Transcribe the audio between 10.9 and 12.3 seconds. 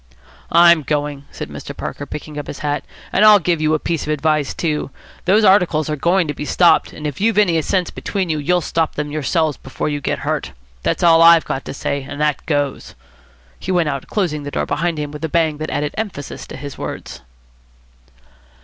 all I've got to say, and